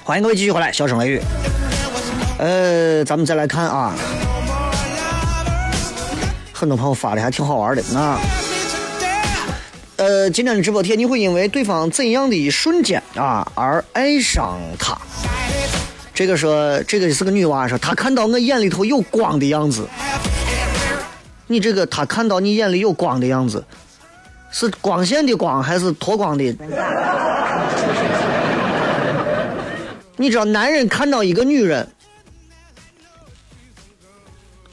[0.07, 1.21] 欢迎各位继续回来，笑声雷雨。
[2.39, 3.93] 呃，咱们再来看啊，
[6.53, 8.21] 很多朋友发的还挺好玩的啊。
[9.97, 14.97] 呃，今天的直播贴，你会因为对方怎样的一瞬间啊而爱上他？
[16.15, 19.89] 这个说，这个是个女娃说，她看到我眼里头有光的样子。
[21.49, 23.65] 你这个，她看到你眼里有光的样子，
[24.53, 26.57] 是光线的光还是脱光的？
[30.17, 31.87] 你知道，男人看到一个女人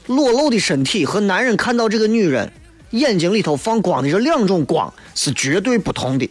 [0.06, 2.50] 裸露的身体，和男人看到这个女人
[2.90, 6.30] 眼睛里头放光的这两种光是绝对不同的，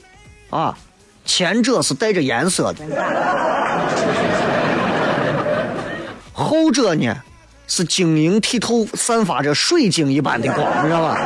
[0.50, 0.78] 啊，
[1.26, 2.86] 前者是带着颜色的，
[6.32, 7.16] 后者呢
[7.68, 11.20] 是晶莹剔透、散发着水晶一般的光，你知道吧？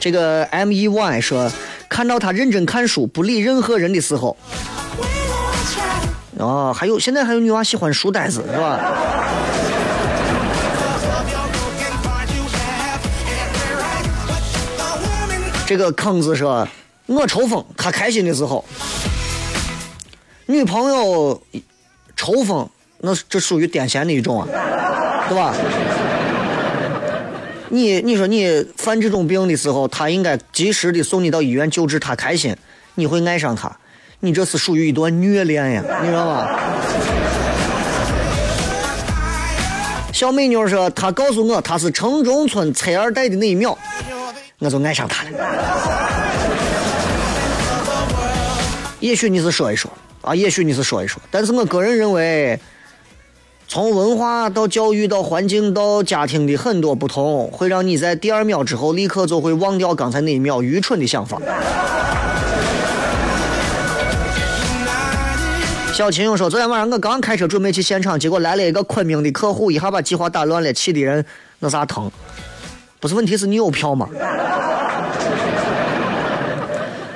[0.00, 1.50] 这个 M E Y 说，
[1.88, 4.36] 看到他认真看书，不理任何人的时候。
[6.38, 8.78] 哦，还有现在还有女娃喜欢书呆子是吧？
[15.66, 16.66] 这个坑子说，
[17.06, 18.64] 我抽风，他开心的时候，
[20.46, 21.42] 女朋友
[22.16, 22.66] 抽风，
[23.00, 24.48] 那这属于癫痫的一种啊，
[25.28, 25.54] 对吧？
[27.68, 32.56] 你你说你犯这种病的时候，他应该及时的送你到医院救治，他开心，
[32.94, 33.76] 你会爱上他。
[34.20, 36.58] 你这是属于一段虐恋呀，你知道吧？
[40.12, 43.78] 小美妞说，她告诉我她是城中村拆二代的那一秒，
[44.58, 45.30] 我就爱上她了。
[48.98, 49.88] 也许你是说一说
[50.22, 52.58] 啊，也许你是说一说，但是我个人认为，
[53.68, 61.40] 从文化到教育到环境到家庭的很多不同，会让你在第二秒之后立刻就会忘掉刚才那一秒愚蠢的想法。
[65.98, 71.26] 小秦勇说：“昨天晚上我刚开车准备去现场，结果来了一个昆明的客户，一下把计划打乱了，气的人
[71.58, 72.08] 那啥疼。
[73.00, 74.08] 不是问题是你有票吗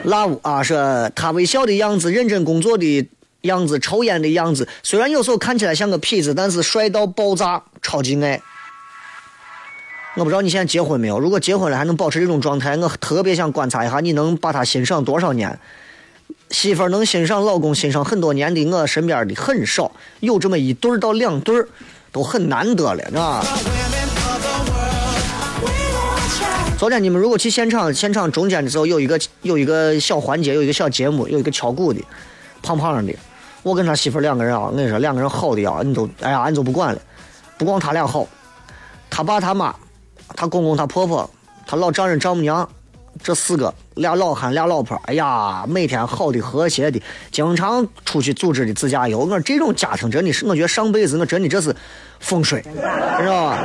[0.05, 3.09] ？”Love 啊，说他微笑的样子，认真工作的
[3.43, 8.43] 样子，抽烟的样子，虽然有时候看起来像个痞子，但是帅到爆炸，超级爱。
[10.17, 11.21] 我不知道你现在结婚没有？
[11.21, 15.57] 如果结婚了还能保持这种状态，我特别想观察一下，你能把他欣赏多少年？
[16.53, 19.91] 媳妇儿能欣赏老公欣赏很多年的，我身边的很少，
[20.21, 21.67] 有这么一对儿到两对儿，
[22.13, 23.43] 都很难得了，啊。
[26.79, 32.01] 昨天你们如果去现场，现场中间的时候有一个有一个小环节，有一个小节目，有一个敲鼓的，
[32.63, 33.15] 胖胖的，
[33.63, 37.01] 我跟他媳妇两个人啊，我跟你说两个人好的啊，你都哎呀，你就不管了，
[37.57, 38.29] 不光他俩好，
[39.09, 39.75] 他爸他妈，
[40.37, 41.29] 他公公他婆婆，
[41.67, 42.69] 他老丈人丈母娘。
[43.23, 49.21] 这四个俩老汉俩老婆，哎呀，每天好的和谐的，经常出去组织的自驾游。
[49.21, 51.75] 我这种家庭真的是，我觉得上辈子我真的这是
[52.21, 52.63] 风水，
[53.19, 53.59] 知道吧？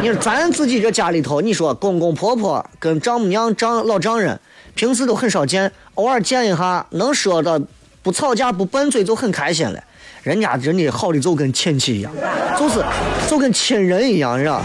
[0.00, 4.38] 你说咱自己这家里头，你说公公婆婆跟丈母娘丈老丈人
[4.74, 7.60] 平时都很少见，偶尔见一下，能说的
[8.02, 9.82] 不吵架不拌嘴就很开心了。
[10.22, 12.12] 人家真的好的就跟亲戚一样，
[12.58, 12.82] 就是
[13.28, 14.62] 就跟亲人一样，知道。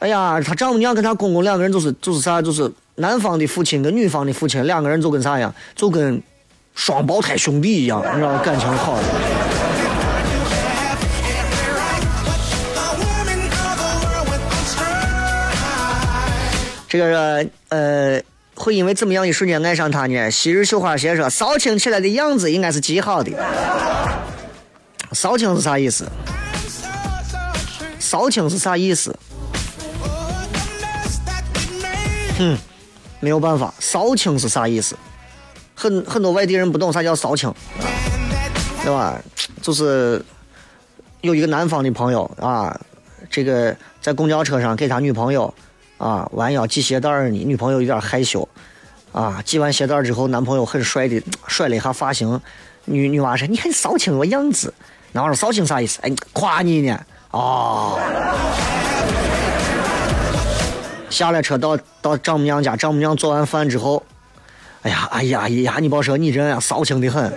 [0.00, 6.20] 哎呀，他丈母娘跟他公公两个人就是就是啥，就是男方的父亲跟女方的父亲两个人就跟啥样，就跟
[6.74, 8.98] 双胞胎兄弟一样，你知道感情好。
[16.88, 18.20] 这个呃，
[18.54, 20.30] 会因为怎么样一瞬间爱上他呢？
[20.30, 23.30] 昔日绣花鞋说，骚青起来的样子应该是极好的。
[25.12, 26.06] 骚青是啥意思？
[27.98, 29.14] 骚青是啥意思？
[32.40, 32.56] 嗯，
[33.20, 34.96] 没有办法，骚青是啥意思？
[35.74, 37.52] 很很多外地人不懂啥叫骚青，
[38.82, 39.20] 对吧？
[39.62, 40.24] 就是
[41.20, 42.78] 有一个南方的朋友啊，
[43.30, 45.52] 这个在公交车上给他女朋友
[45.98, 48.48] 啊弯腰系鞋带儿呢，女朋友有点害羞
[49.12, 52.40] 啊，系完鞋带之后，男朋友很帅的 甩了一下发型，
[52.84, 54.72] 女女娃说：“你看骚青个样子。”
[55.12, 55.98] 然后说：“骚青啥意思？
[56.02, 56.98] 哎，夸你呢。”
[57.30, 57.98] 哦。
[61.10, 64.02] 下了车到到丈母娘家，丈母娘做完饭之后，
[64.82, 67.32] 哎呀，哎呀，哎呀，你别说，你这人骚情的很。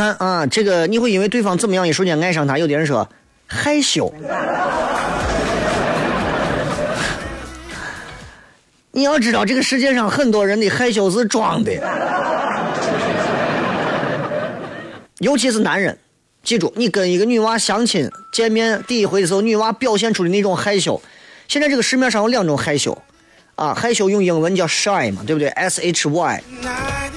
[0.00, 2.56] 看啊，这个你会因为对方怎么样一瞬间爱上他？
[2.56, 3.06] 有的人说
[3.46, 4.10] 害羞。
[8.92, 11.72] 你要知道，这个世界上很多人的害羞是装的，
[15.18, 15.98] 尤其是男人。
[16.42, 20.98] 记住，你跟一个女娃相亲见面第一回的时候，女娃表现出的那种害羞。
[21.46, 22.96] 现在这个市面上有两种害羞，
[23.54, 26.42] 啊，害羞用英文叫 shy 嘛，对不对？S H Y。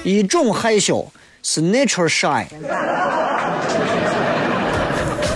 [0.02, 1.10] 一种害羞
[1.46, 2.46] 是 nature shy，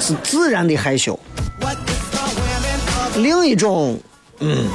[0.00, 1.20] 是自然的害羞。
[3.16, 4.00] 另一种，
[4.40, 4.66] 嗯。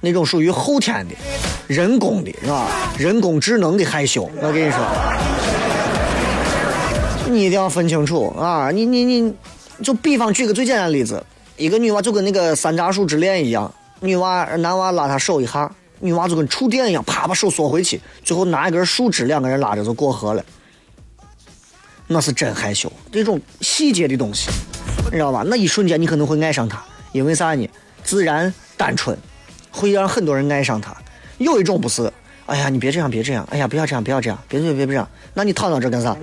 [0.00, 1.14] 那种属于后天的、
[1.66, 2.68] 人工的，是吧？
[2.98, 4.78] 人工智能的害羞，我跟你说，
[7.32, 8.70] 你一定要分清楚啊！
[8.70, 9.34] 你你你，
[9.82, 11.24] 就比方举个最简单的例子，
[11.56, 15.72] 一个女娃就跟那个山楂树之恋一样，女娃男娃拉她手一下，
[16.04, 20.44] 女娃就跟触电一样，啪把手缩回去，最后拿一根树枝，两个人拉着就过河了。
[22.06, 24.50] 那是真害羞，这种细节的东西，
[25.06, 25.42] 你知道吧？
[25.46, 27.66] 那一瞬间你可能会爱上他，因为啥呢？
[28.02, 29.16] 自然单纯。
[29.70, 30.94] 会让很多人爱上他。
[31.38, 32.12] 有一种不是，
[32.46, 35.08] 哎呀，你别这样，别这样，哎呀，不要这样，不要这样，别别别这样。
[35.32, 36.14] 那你躺到这干啥？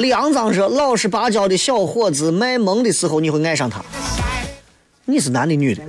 [0.00, 3.84] 李昂章说：“老实巴交的小伙子卖萌的时候，你会爱上他。
[5.04, 5.82] 你是男的女的？”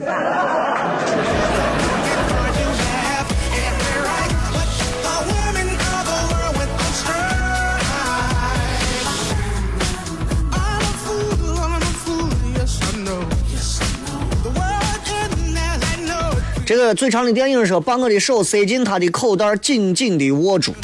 [16.66, 20.76] 这个最长的电影说，把我的手塞进他的口袋，紧紧的握住。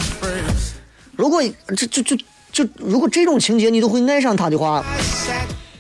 [1.18, 1.44] 如果
[1.76, 2.18] 这就就
[2.58, 4.84] 就如果这种情节你都会爱上他的话，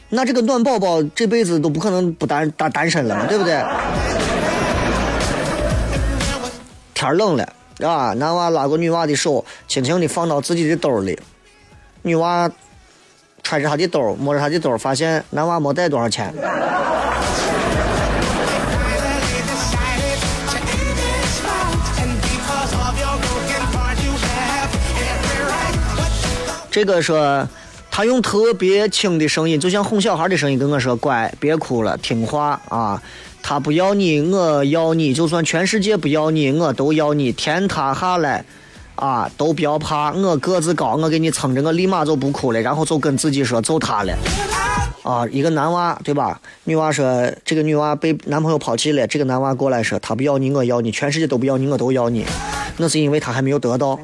[0.09, 3.59] 那这个暖宝宝这辈子都不可能不单单单身了，对不对？
[6.93, 7.43] 天冷了，
[7.82, 11.19] 啊，男娃拉过女娃的手，轻轻的放到自己的兜里。
[12.03, 12.47] 女娃
[13.41, 16.32] 揣着他的兜，摸着他的兜，发现男娃没带多少钱。
[26.78, 27.47] 这个说，
[27.89, 33.01] 他用特别轻的声音，就像哄小孩的声音跟我说：“乖，别哭了，听话啊！
[33.41, 37.32] 他不要你，我要你，就算全世界不要你，我都要你。
[37.32, 38.45] 天塌下来，
[38.93, 42.61] 啊，都不要怕，我个子高，我给你撑着，我立马就不哭了。
[42.61, 44.13] 然后就跟自己说，就他了。
[45.01, 46.39] 啊，一个男娃，对吧？
[46.65, 52.23] 女娃说，这个女娃被男朋友抛弃了，这个男娃过来说，他不要你，我要你，全世界都不要你，我都要你。
[52.78, 53.99] 那是因为他还没有得到。”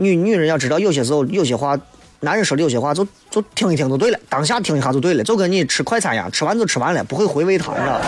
[0.00, 1.78] 女女人要知道，有些时候有些话，
[2.20, 8.06] 男人说的有些话，就就听一听就对了，当下听一下就对了，就跟你吃快餐一样，吃完就吃完了，不会回味它，你知道吧？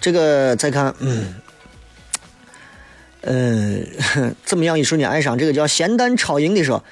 [0.00, 1.34] 这个再看，嗯，
[3.20, 5.38] 呃， 怎么样一瞬间爱上？
[5.38, 6.82] 这个叫咸蛋超赢的说。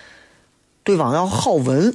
[0.84, 1.92] 对方要好闻，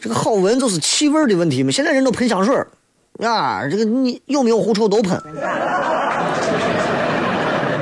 [0.00, 1.70] 这个好闻就是气味的问题嘛。
[1.70, 2.56] 现在人都喷香水
[3.18, 5.20] 啊，这个你有没有狐臭都喷。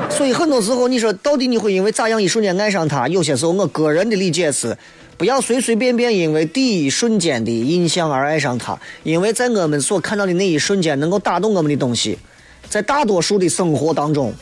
[0.09, 3.07] 所以很多时候，你说到底你会因为咋样一瞬间爱上他？
[3.07, 4.77] 有些时候，我个人的理解是，
[5.17, 12.19] 不要随随便便因为第一瞬间的印象而爱上他，因为在我们所看到的那一瞬间能够打动我们的东西，
[12.67, 14.33] 在大多数的生活当中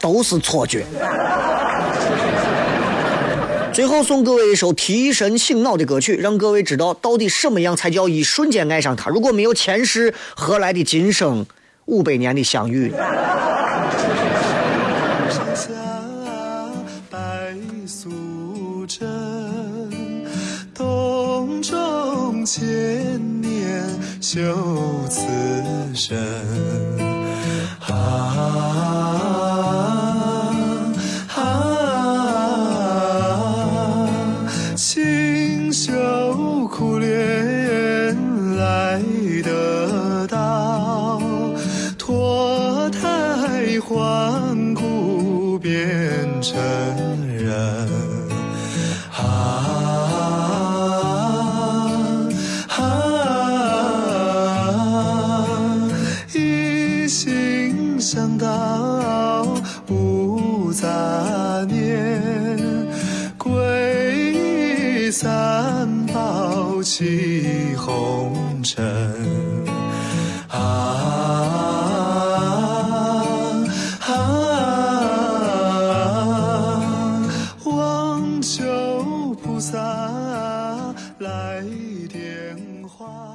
[0.00, 0.86] 都是错觉。
[3.76, 9.10] 最后送各位一首提神醒脑的歌曲，让各位知道到底什么样才叫一瞬间爱上他。
[9.10, 11.44] 如果没有前世，何来的今生
[11.84, 12.90] 五百年的相遇？
[22.46, 22.62] 千
[23.42, 23.82] 年
[24.22, 24.40] 修
[25.10, 25.20] 此
[25.92, 26.16] 身。
[27.80, 28.85] 啊